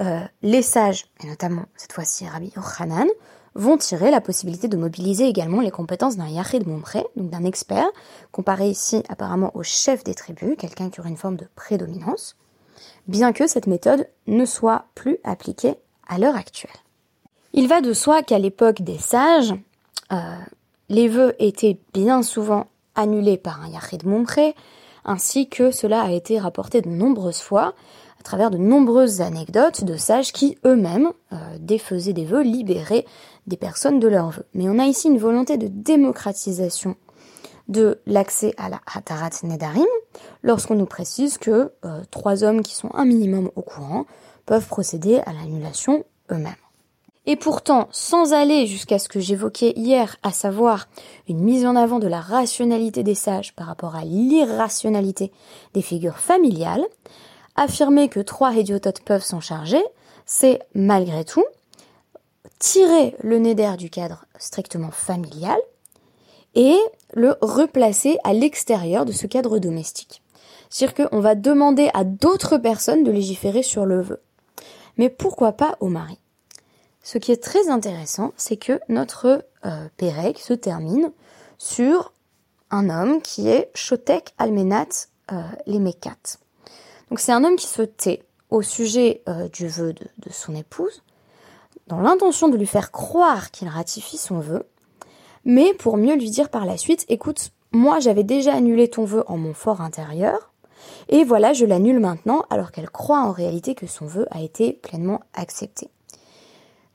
euh, 0.00 0.20
les 0.42 0.62
sages, 0.62 1.06
et 1.22 1.26
notamment 1.26 1.66
cette 1.76 1.92
fois-ci 1.92 2.26
Rabbi 2.26 2.52
Yochanan, 2.56 3.08
vont 3.54 3.78
tirer 3.78 4.10
la 4.10 4.20
possibilité 4.20 4.68
de 4.68 4.76
mobiliser 4.76 5.26
également 5.26 5.62
les 5.62 5.70
compétences 5.70 6.16
d'un 6.16 6.28
Yachid 6.28 6.66
Momre, 6.66 7.08
donc 7.16 7.30
d'un 7.30 7.44
expert, 7.44 7.86
comparé 8.30 8.68
ici 8.68 9.02
apparemment 9.08 9.50
au 9.54 9.62
chef 9.62 10.04
des 10.04 10.14
tribus, 10.14 10.56
quelqu'un 10.58 10.90
qui 10.90 11.00
aurait 11.00 11.08
une 11.08 11.16
forme 11.16 11.36
de 11.36 11.48
prédominance, 11.54 12.36
bien 13.08 13.32
que 13.32 13.46
cette 13.46 13.66
méthode 13.66 14.08
ne 14.26 14.44
soit 14.44 14.84
plus 14.94 15.18
appliquée 15.24 15.76
à 16.06 16.18
l'heure 16.18 16.36
actuelle. 16.36 16.70
Il 17.54 17.68
va 17.68 17.80
de 17.80 17.94
soi 17.94 18.22
qu'à 18.22 18.38
l'époque 18.38 18.82
des 18.82 18.98
sages, 18.98 19.54
euh, 20.12 20.36
les 20.90 21.08
vœux 21.08 21.34
étaient 21.38 21.78
bien 21.94 22.22
souvent 22.22 22.66
annulés 22.94 23.38
par 23.38 23.62
un 23.62 23.68
Yachid 23.68 24.04
Momre, 24.04 24.52
ainsi 25.06 25.48
que 25.48 25.70
cela 25.70 26.02
a 26.02 26.10
été 26.10 26.38
rapporté 26.38 26.82
de 26.82 26.90
nombreuses 26.90 27.40
fois, 27.40 27.74
travers 28.26 28.50
de 28.50 28.58
nombreuses 28.58 29.20
anecdotes 29.20 29.84
de 29.84 29.96
sages 29.96 30.32
qui 30.32 30.58
eux-mêmes 30.66 31.12
euh, 31.32 31.36
défaisaient 31.60 32.12
des 32.12 32.24
vœux, 32.24 32.42
libéraient 32.42 33.06
des 33.46 33.56
personnes 33.56 34.00
de 34.00 34.08
leurs 34.08 34.30
vœux. 34.30 34.46
Mais 34.52 34.68
on 34.68 34.80
a 34.80 34.84
ici 34.86 35.06
une 35.06 35.18
volonté 35.18 35.56
de 35.56 35.68
démocratisation 35.68 36.96
de 37.68 38.00
l'accès 38.04 38.52
à 38.58 38.68
la 38.68 38.80
Hatarat 38.92 39.30
Nedarim, 39.44 39.86
lorsqu'on 40.42 40.74
nous 40.74 40.86
précise 40.86 41.38
que 41.38 41.72
euh, 41.84 42.02
trois 42.10 42.42
hommes 42.42 42.62
qui 42.62 42.74
sont 42.74 42.90
un 42.94 43.04
minimum 43.04 43.48
au 43.54 43.62
courant 43.62 44.06
peuvent 44.44 44.66
procéder 44.66 45.20
à 45.24 45.32
l'annulation 45.32 46.04
eux-mêmes. 46.32 46.65
Et 47.26 47.34
pourtant, 47.34 47.88
sans 47.90 48.32
aller 48.32 48.66
jusqu'à 48.66 49.00
ce 49.00 49.08
que 49.08 49.18
j'évoquais 49.18 49.72
hier, 49.74 50.16
à 50.22 50.30
savoir 50.30 50.86
une 51.28 51.40
mise 51.40 51.66
en 51.66 51.74
avant 51.74 51.98
de 51.98 52.06
la 52.06 52.20
rationalité 52.20 53.02
des 53.02 53.16
sages 53.16 53.54
par 53.54 53.66
rapport 53.66 53.96
à 53.96 54.04
l'irrationalité 54.04 55.32
des 55.74 55.82
figures 55.82 56.18
familiales, 56.18 56.86
affirmer 57.56 58.08
que 58.08 58.20
trois 58.20 58.52
idiototes 58.52 59.00
peuvent 59.00 59.24
s'en 59.24 59.40
charger, 59.40 59.82
c'est 60.24 60.60
malgré 60.74 61.24
tout 61.24 61.44
tirer 62.58 63.16
le 63.20 63.38
neder 63.38 63.74
du 63.76 63.90
cadre 63.90 64.24
strictement 64.38 64.90
familial 64.90 65.58
et 66.54 66.78
le 67.12 67.36
replacer 67.40 68.18
à 68.24 68.32
l'extérieur 68.32 69.04
de 69.04 69.12
ce 69.12 69.26
cadre 69.26 69.58
domestique. 69.58 70.22
C'est-à-dire 70.70 71.08
qu'on 71.08 71.20
va 71.20 71.34
demander 71.34 71.90
à 71.92 72.04
d'autres 72.04 72.56
personnes 72.56 73.04
de 73.04 73.10
légiférer 73.10 73.62
sur 73.62 73.84
le 73.84 74.00
vœu. 74.00 74.20
Mais 74.96 75.10
pourquoi 75.10 75.52
pas 75.52 75.76
au 75.80 75.88
mari? 75.88 76.18
Ce 77.06 77.18
qui 77.18 77.30
est 77.30 77.40
très 77.40 77.68
intéressant, 77.68 78.32
c'est 78.36 78.56
que 78.56 78.80
notre 78.88 79.44
euh, 79.64 79.86
se 80.34 80.52
termine 80.52 81.12
sur 81.56 82.12
un 82.72 82.90
homme 82.90 83.22
qui 83.22 83.46
est 83.46 83.70
Shotek 83.76 84.34
Almenat 84.38 85.06
euh, 85.30 85.40
les 85.66 85.78
donc 85.78 87.20
c'est 87.20 87.30
un 87.30 87.44
homme 87.44 87.54
qui 87.54 87.68
se 87.68 87.82
tait 87.82 88.24
au 88.50 88.60
sujet 88.60 89.22
euh, 89.28 89.46
du 89.48 89.68
vœu 89.68 89.92
de, 89.92 90.32
son 90.32 90.56
épouse, 90.56 91.04
dans 91.86 92.00
l'intention 92.00 92.48
de 92.48 92.56
lui 92.56 92.66
faire 92.66 92.90
croire 92.90 93.52
qu'il 93.52 93.68
ratifie 93.68 94.18
son 94.18 94.40
vœu, 94.40 94.66
mais 95.44 95.74
pour 95.74 95.98
mieux 95.98 96.16
lui 96.16 96.30
dire 96.30 96.48
par 96.48 96.66
la 96.66 96.76
suite, 96.76 97.04
écoute, 97.08 97.52
moi 97.70 98.00
j'avais 98.00 98.24
déjà 98.24 98.52
annulé 98.52 98.90
ton 98.90 99.04
vœu 99.04 99.22
en 99.28 99.36
mon 99.36 99.54
fort 99.54 99.80
intérieur, 99.80 100.50
et 101.08 101.22
voilà, 101.22 101.52
je 101.52 101.66
l'annule 101.66 102.00
maintenant, 102.00 102.44
alors 102.50 102.72
qu'elle 102.72 102.90
croit 102.90 103.20
en 103.20 103.30
réalité 103.30 103.76
que 103.76 103.86
son 103.86 104.06
vœu 104.06 104.26
a 104.32 104.40
été 104.40 104.72
pleinement 104.72 105.20
accepté. 105.34 105.88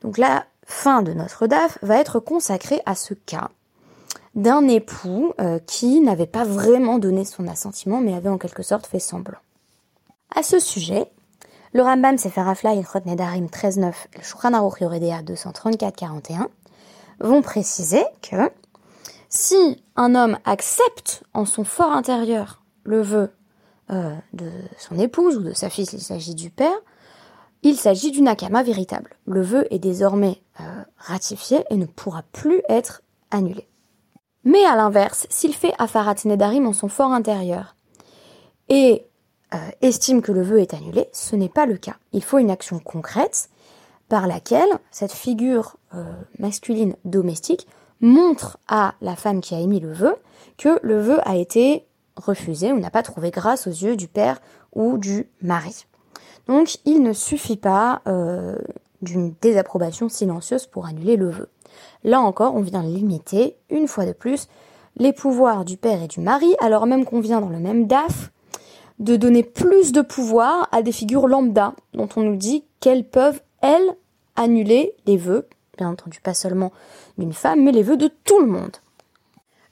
Donc 0.02 0.18
la 0.18 0.44
fin 0.66 1.02
de 1.02 1.12
notre 1.12 1.46
DAF 1.46 1.78
va 1.82 1.96
être 1.96 2.20
consacrée 2.20 2.80
à 2.86 2.94
ce 2.94 3.14
cas 3.14 3.50
d'un 4.34 4.66
époux 4.68 5.34
euh, 5.40 5.58
qui 5.66 6.00
n'avait 6.00 6.26
pas 6.26 6.44
vraiment 6.44 6.98
donné 6.98 7.24
son 7.24 7.46
assentiment, 7.48 8.00
mais 8.00 8.14
avait 8.14 8.30
en 8.30 8.38
quelque 8.38 8.62
sorte 8.62 8.86
fait 8.86 8.98
semblant. 8.98 9.38
À 10.34 10.42
ce 10.42 10.58
sujet, 10.58 11.06
le 11.74 11.82
Rambam 11.82 12.16
Sefer 12.16 12.42
Afla 12.46 12.74
Ilchot 12.74 13.00
Nedarim 13.04 13.46
13.9 13.46 13.92
et 14.14 14.18
le 14.18 14.24
Shulchan 14.24 14.54
Aruch 14.54 14.80
Yoredea 14.80 15.22
234.41 15.22 16.46
vont 17.20 17.42
préciser 17.42 18.02
que 18.22 18.50
si 19.28 19.82
un 19.96 20.14
homme 20.14 20.38
accepte 20.44 21.24
en 21.34 21.44
son 21.44 21.64
fort 21.64 21.92
intérieur 21.92 22.62
le 22.84 23.02
vœu 23.02 23.30
euh, 23.90 24.14
de 24.32 24.50
son 24.78 24.98
épouse 24.98 25.36
ou 25.36 25.42
de 25.42 25.52
sa 25.52 25.70
fille 25.70 25.86
s'il 25.86 26.00
s'agit 26.00 26.34
du 26.34 26.50
père, 26.50 26.76
il 27.62 27.76
s'agit 27.76 28.10
d'une 28.10 28.28
akama 28.28 28.62
véritable. 28.62 29.10
Le 29.26 29.42
vœu 29.42 29.66
est 29.70 29.78
désormais 29.78 30.42
euh, 30.60 30.64
ratifié 30.96 31.64
et 31.70 31.76
ne 31.76 31.86
pourra 31.86 32.22
plus 32.32 32.62
être 32.68 33.02
annulé. 33.30 33.68
Mais 34.44 34.64
à 34.64 34.74
l'inverse, 34.74 35.26
s'il 35.30 35.54
fait 35.54 35.72
Afarat 35.78 36.16
Nedarim 36.24 36.66
en 36.66 36.72
son 36.72 36.88
fort 36.88 37.12
intérieur 37.12 37.76
et 38.68 39.06
euh, 39.54 39.58
estime 39.80 40.22
que 40.22 40.32
le 40.32 40.42
vœu 40.42 40.60
est 40.60 40.74
annulé, 40.74 41.08
ce 41.12 41.36
n'est 41.36 41.48
pas 41.48 41.66
le 41.66 41.76
cas. 41.76 41.96
Il 42.12 42.24
faut 42.24 42.38
une 42.38 42.50
action 42.50 42.78
concrète 42.80 43.48
par 44.08 44.26
laquelle 44.26 44.68
cette 44.90 45.12
figure 45.12 45.76
euh, 45.94 46.04
masculine 46.38 46.96
domestique 47.04 47.68
montre 48.00 48.58
à 48.66 48.94
la 49.00 49.14
femme 49.14 49.40
qui 49.40 49.54
a 49.54 49.60
émis 49.60 49.80
le 49.80 49.92
vœu 49.92 50.16
que 50.58 50.80
le 50.82 51.00
vœu 51.00 51.20
a 51.26 51.36
été 51.36 51.86
refusé 52.16 52.72
ou 52.72 52.80
n'a 52.80 52.90
pas 52.90 53.02
trouvé 53.02 53.30
grâce 53.30 53.66
aux 53.66 53.70
yeux 53.70 53.96
du 53.96 54.08
père 54.08 54.40
ou 54.72 54.98
du 54.98 55.28
mari. 55.40 55.86
Donc 56.48 56.78
il 56.84 57.02
ne 57.02 57.12
suffit 57.12 57.56
pas 57.56 58.02
euh, 58.06 58.56
d'une 59.00 59.34
désapprobation 59.40 60.08
silencieuse 60.08 60.66
pour 60.66 60.86
annuler 60.86 61.16
le 61.16 61.30
vœu. 61.30 61.48
Là 62.04 62.20
encore, 62.20 62.54
on 62.54 62.60
vient 62.60 62.82
limiter, 62.82 63.56
une 63.70 63.88
fois 63.88 64.06
de 64.06 64.12
plus, 64.12 64.48
les 64.96 65.12
pouvoirs 65.12 65.64
du 65.64 65.76
père 65.76 66.02
et 66.02 66.08
du 66.08 66.20
mari, 66.20 66.54
alors 66.60 66.86
même 66.86 67.04
qu'on 67.04 67.20
vient 67.20 67.40
dans 67.40 67.48
le 67.48 67.58
même 67.58 67.86
DAF 67.86 68.30
de 68.98 69.16
donner 69.16 69.42
plus 69.42 69.92
de 69.92 70.00
pouvoir 70.02 70.68
à 70.70 70.82
des 70.82 70.92
figures 70.92 71.26
lambda, 71.26 71.74
dont 71.94 72.08
on 72.16 72.22
nous 72.22 72.36
dit 72.36 72.64
qu'elles 72.80 73.04
peuvent, 73.04 73.40
elles, 73.60 73.96
annuler 74.36 74.94
les 75.06 75.16
vœux, 75.16 75.48
bien 75.78 75.90
entendu 75.90 76.20
pas 76.20 76.34
seulement 76.34 76.72
d'une 77.18 77.32
femme, 77.32 77.62
mais 77.62 77.72
les 77.72 77.82
vœux 77.82 77.96
de 77.96 78.10
tout 78.24 78.40
le 78.40 78.46
monde. 78.46 78.76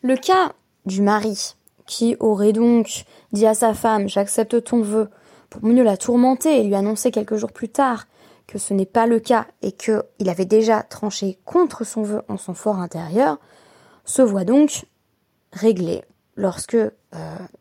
Le 0.02 0.16
cas 0.16 0.52
du 0.86 1.02
mari, 1.02 1.54
qui 1.86 2.16
aurait 2.20 2.52
donc 2.52 3.04
dit 3.32 3.46
à 3.46 3.54
sa 3.54 3.74
femme 3.74 4.08
J'accepte 4.08 4.64
ton 4.64 4.80
vœu 4.80 5.10
pour 5.50 5.64
mieux 5.64 5.82
la 5.82 5.96
tourmenter 5.96 6.60
et 6.60 6.64
lui 6.64 6.74
annoncer 6.74 7.10
quelques 7.10 7.36
jours 7.36 7.52
plus 7.52 7.68
tard 7.68 8.06
que 8.46 8.58
ce 8.58 8.74
n'est 8.74 8.86
pas 8.86 9.06
le 9.06 9.20
cas 9.20 9.46
et 9.62 9.72
qu'il 9.72 10.28
avait 10.28 10.44
déjà 10.44 10.82
tranché 10.82 11.38
contre 11.44 11.84
son 11.84 12.02
vœu 12.02 12.22
en 12.28 12.36
son 12.36 12.54
fort 12.54 12.78
intérieur, 12.78 13.38
se 14.04 14.22
voit 14.22 14.44
donc 14.44 14.86
réglé 15.52 16.02
lorsque 16.36 16.74
euh, 16.74 16.90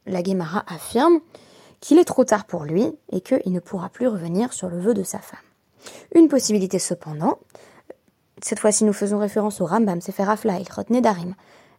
la 0.07 0.21
Guémara 0.21 0.63
affirme 0.67 1.19
qu'il 1.79 1.99
est 1.99 2.05
trop 2.05 2.23
tard 2.23 2.45
pour 2.45 2.63
lui 2.63 2.91
et 3.11 3.21
qu'il 3.21 3.51
ne 3.51 3.59
pourra 3.59 3.89
plus 3.89 4.07
revenir 4.07 4.53
sur 4.53 4.69
le 4.69 4.79
vœu 4.79 4.93
de 4.93 5.03
sa 5.03 5.19
femme. 5.19 5.39
Une 6.15 6.27
possibilité 6.27 6.79
cependant, 6.79 7.37
cette 8.41 8.59
fois-ci 8.59 8.83
nous 8.83 8.93
faisons 8.93 9.19
référence 9.19 9.61
au 9.61 9.65
Rambam 9.65 10.01
Sefer 10.01 10.23
Afla 10.27 10.59
Ilchot 10.59 10.83
Nedarim 10.89 11.35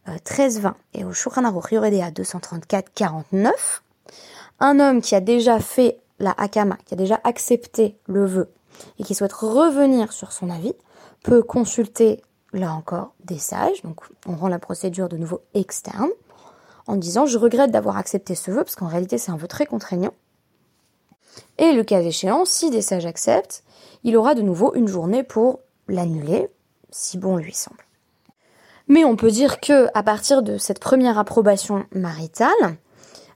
13.20 0.06 0.66
euh, 0.66 0.70
et 0.94 1.04
au 1.04 1.12
Shulchan 1.12 1.44
Aruch 1.44 1.72
234-49, 1.72 3.50
un 4.60 4.78
homme 4.78 5.00
qui 5.00 5.14
a 5.14 5.20
déjà 5.20 5.58
fait 5.58 6.00
la 6.18 6.32
Hakama, 6.32 6.76
qui 6.84 6.94
a 6.94 6.96
déjà 6.96 7.20
accepté 7.24 7.98
le 8.06 8.24
vœu 8.26 8.52
et 8.98 9.04
qui 9.04 9.14
souhaite 9.14 9.32
revenir 9.32 10.12
sur 10.12 10.32
son 10.32 10.50
avis, 10.50 10.74
peut 11.22 11.42
consulter 11.42 12.22
là 12.52 12.72
encore 12.72 13.14
des 13.24 13.38
sages, 13.38 13.82
donc 13.82 14.00
on 14.26 14.36
rend 14.36 14.48
la 14.48 14.58
procédure 14.58 15.08
de 15.08 15.16
nouveau 15.16 15.40
externe, 15.54 16.10
en 16.86 16.96
disant 16.96 17.26
je 17.26 17.38
regrette 17.38 17.70
d'avoir 17.70 17.96
accepté 17.96 18.34
ce 18.34 18.50
vœu, 18.50 18.62
parce 18.64 18.76
qu'en 18.76 18.86
réalité 18.86 19.18
c'est 19.18 19.30
un 19.30 19.36
vœu 19.36 19.48
très 19.48 19.66
contraignant. 19.66 20.14
Et 21.58 21.72
le 21.72 21.84
cas 21.84 22.00
échéant, 22.00 22.44
si 22.44 22.70
des 22.70 22.82
sages 22.82 23.06
acceptent, 23.06 23.62
il 24.02 24.16
aura 24.16 24.34
de 24.34 24.42
nouveau 24.42 24.74
une 24.74 24.88
journée 24.88 25.22
pour 25.22 25.60
l'annuler, 25.88 26.48
si 26.90 27.18
bon 27.18 27.36
lui 27.36 27.54
semble. 27.54 27.84
Mais 28.88 29.04
on 29.04 29.14
peut 29.14 29.30
dire 29.30 29.60
que 29.60 29.86
à 29.94 30.02
partir 30.02 30.42
de 30.42 30.58
cette 30.58 30.80
première 30.80 31.18
approbation 31.18 31.84
maritale, 31.92 32.76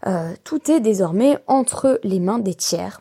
euh, 0.06 0.34
tout 0.44 0.70
est 0.70 0.80
désormais 0.80 1.38
entre 1.46 1.98
les 2.02 2.20
mains 2.20 2.38
des 2.38 2.54
tiers, 2.54 3.00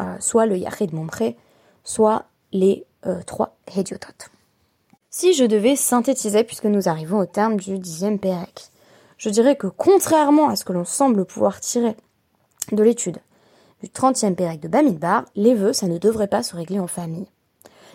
euh, 0.00 0.16
soit 0.20 0.46
le 0.46 0.58
Yahid 0.58 0.92
Mompré, 0.92 1.36
soit 1.84 2.24
les 2.52 2.84
euh, 3.06 3.22
trois 3.26 3.56
Hediotot. 3.74 4.28
Si 5.10 5.34
je 5.34 5.44
devais 5.44 5.76
synthétiser, 5.76 6.44
puisque 6.44 6.64
nous 6.64 6.88
arrivons 6.88 7.18
au 7.18 7.26
terme 7.26 7.56
du 7.56 7.78
dixième 7.78 8.18
Pérec, 8.18 8.70
je 9.18 9.28
dirais 9.28 9.56
que 9.56 9.66
contrairement 9.66 10.48
à 10.48 10.56
ce 10.56 10.64
que 10.64 10.72
l'on 10.72 10.84
semble 10.84 11.24
pouvoir 11.24 11.60
tirer 11.60 11.96
de 12.72 12.82
l'étude 12.82 13.18
du 13.82 13.88
30e 13.88 14.34
Pérec 14.34 14.60
de 14.60 14.68
Bamidbar, 14.68 15.24
les 15.34 15.54
vœux, 15.54 15.72
ça 15.72 15.86
ne 15.86 15.98
devrait 15.98 16.28
pas 16.28 16.42
se 16.42 16.56
régler 16.56 16.80
en 16.80 16.86
famille. 16.86 17.26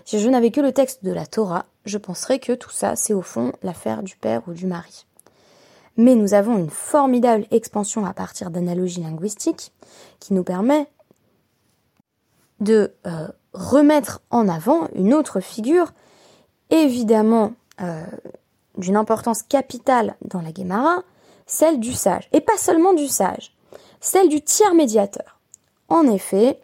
Si 0.05 0.19
je 0.19 0.29
n'avais 0.29 0.51
que 0.51 0.61
le 0.61 0.71
texte 0.71 1.03
de 1.03 1.11
la 1.11 1.25
Torah, 1.25 1.65
je 1.85 1.97
penserais 1.97 2.39
que 2.39 2.53
tout 2.53 2.69
ça, 2.69 2.95
c'est 2.95 3.13
au 3.13 3.21
fond 3.21 3.51
l'affaire 3.63 4.03
du 4.03 4.15
père 4.15 4.41
ou 4.47 4.53
du 4.53 4.67
mari. 4.67 5.06
Mais 5.97 6.15
nous 6.15 6.33
avons 6.33 6.57
une 6.57 6.69
formidable 6.69 7.45
expansion 7.51 8.05
à 8.05 8.13
partir 8.13 8.51
d'analogies 8.51 9.01
linguistiques 9.01 9.73
qui 10.19 10.33
nous 10.33 10.43
permet 10.43 10.87
de 12.59 12.93
euh, 13.05 13.27
remettre 13.53 14.21
en 14.29 14.47
avant 14.47 14.87
une 14.93 15.13
autre 15.13 15.39
figure, 15.39 15.93
évidemment 16.69 17.53
euh, 17.81 18.05
d'une 18.77 18.95
importance 18.95 19.41
capitale 19.43 20.15
dans 20.21 20.41
la 20.41 20.51
Guémara, 20.51 21.03
celle 21.45 21.79
du 21.79 21.93
sage, 21.93 22.29
et 22.31 22.41
pas 22.41 22.57
seulement 22.57 22.93
du 22.93 23.07
sage, 23.07 23.55
celle 23.99 24.29
du 24.29 24.41
tiers 24.41 24.75
médiateur. 24.75 25.39
En 25.89 26.07
effet, 26.07 26.59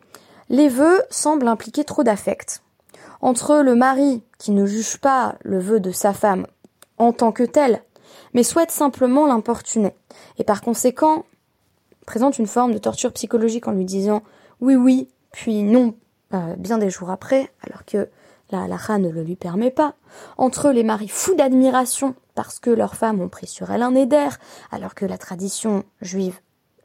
les 0.49 0.67
vœux 0.67 1.01
semblent 1.09 1.47
impliquer 1.47 1.83
trop 1.83 2.03
d'affect. 2.03 2.61
Entre 3.21 3.61
le 3.61 3.75
mari 3.75 4.21
qui 4.37 4.51
ne 4.51 4.65
juge 4.65 4.97
pas 4.97 5.35
le 5.41 5.59
vœu 5.59 5.79
de 5.79 5.91
sa 5.91 6.13
femme 6.13 6.45
en 6.97 7.13
tant 7.13 7.31
que 7.31 7.43
tel, 7.43 7.81
mais 8.33 8.43
souhaite 8.43 8.71
simplement 8.71 9.27
l'importuner, 9.27 9.93
et 10.37 10.43
par 10.43 10.61
conséquent 10.61 11.25
présente 12.05 12.37
une 12.37 12.47
forme 12.47 12.73
de 12.73 12.77
torture 12.77 13.13
psychologique 13.13 13.67
en 13.67 13.71
lui 13.71 13.85
disant 13.85 14.23
oui 14.61 14.75
oui, 14.75 15.09
puis 15.31 15.63
non, 15.63 15.95
euh, 16.33 16.55
bien 16.57 16.77
des 16.77 16.89
jours 16.89 17.09
après, 17.09 17.51
alors 17.65 17.85
que 17.85 18.09
la 18.51 18.63
halakha 18.63 18.97
ne 18.97 19.09
le 19.09 19.23
lui 19.23 19.35
permet 19.35 19.71
pas, 19.71 19.95
entre 20.37 20.71
les 20.71 20.83
maris 20.83 21.07
fous 21.07 21.35
d'admiration 21.35 22.15
parce 22.35 22.59
que 22.59 22.69
leurs 22.69 22.95
femmes 22.95 23.21
ont 23.21 23.29
pris 23.29 23.47
sur 23.47 23.71
elle 23.71 23.81
un 23.81 23.95
éder, 23.95 24.29
alors 24.71 24.95
que 24.95 25.05
la 25.05 25.17
tradition 25.17 25.83
juive 26.01 26.39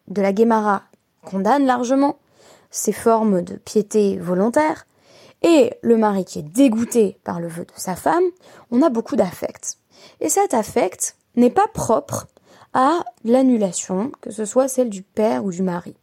de 0.09 0.23
la 0.23 0.33
Guémara 0.33 0.83
condamne 1.25 1.67
largement 1.67 2.19
ces 2.71 2.93
formes 2.93 3.43
de 3.43 3.55
piété 3.55 4.19
volontaire, 4.19 4.87
et 5.43 5.75
le 5.83 5.97
mari 5.97 6.25
qui 6.25 6.41
est 6.41 6.43
dégoûté 6.43 7.19
par 7.25 7.41
le 7.41 7.49
vœu 7.49 7.65
de 7.65 7.73
sa 7.77 7.95
femme, 7.95 8.25
on 8.71 8.83
a 8.83 8.91
beaucoup 8.91 9.17
d'affect. 9.17 9.79
Et 10.21 10.29
cet 10.29 10.53
affect 10.53 11.17
n'est 11.39 11.51
pas 11.51 11.67
propre 11.73 12.27
à 12.75 13.05
l'annulation, 13.25 14.13
que 14.21 14.31
ce 14.31 14.45
soit 14.45 14.69
celle 14.69 14.91
du 14.91 15.03
père 15.03 15.45
ou 15.45 15.51
du 15.51 15.63
mari. 15.63 15.95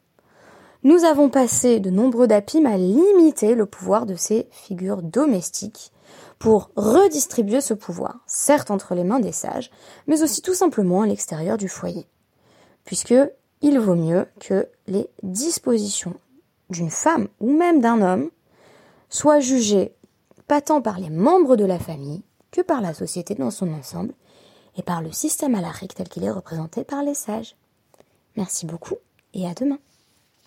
Nous 0.83 1.03
avons 1.03 1.29
passé 1.29 1.79
de 1.79 1.89
nombreux 1.89 2.27
dapim 2.27 2.65
à 2.65 2.77
limiter 2.77 3.55
le 3.55 3.65
pouvoir 3.65 4.05
de 4.05 4.15
ces 4.15 4.47
figures 4.51 5.01
domestiques 5.01 5.91
pour 6.37 6.69
redistribuer 6.75 7.61
ce 7.61 7.73
pouvoir, 7.73 8.19
certes 8.27 8.71
entre 8.71 8.93
les 8.93 9.03
mains 9.03 9.19
des 9.19 9.31
sages, 9.31 9.71
mais 10.07 10.21
aussi 10.21 10.41
tout 10.41 10.53
simplement 10.53 11.01
à 11.01 11.07
l'extérieur 11.07 11.57
du 11.57 11.69
foyer. 11.69 12.07
Puisque 12.83 13.15
il 13.61 13.79
vaut 13.79 13.95
mieux 13.95 14.27
que 14.39 14.67
les 14.87 15.09
dispositions 15.23 16.13
d'une 16.69 16.91
femme 16.91 17.27
ou 17.39 17.51
même 17.51 17.81
d'un 17.81 18.01
homme 18.01 18.29
soient 19.09 19.39
jugées 19.39 19.95
pas 20.47 20.61
tant 20.61 20.81
par 20.81 20.99
les 20.99 21.09
membres 21.09 21.55
de 21.55 21.65
la 21.65 21.79
famille 21.79 22.21
que 22.51 22.61
par 22.61 22.81
la 22.81 22.93
société 22.93 23.33
dans 23.33 23.51
son 23.51 23.73
ensemble 23.73 24.13
et 24.77 24.83
par 24.83 25.01
le 25.01 25.11
système 25.11 25.55
alarique 25.55 25.95
tel 25.95 26.09
qu'il 26.09 26.23
est 26.23 26.31
représenté 26.31 26.83
par 26.83 27.03
les 27.03 27.13
sages. 27.13 27.55
Merci 28.35 28.65
beaucoup 28.65 28.97
et 29.33 29.47
à 29.47 29.53
demain. 29.53 29.79